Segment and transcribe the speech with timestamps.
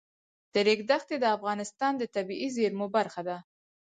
[0.53, 3.37] د ریګ دښتې د افغانستان د طبیعي زیرمو برخه ده.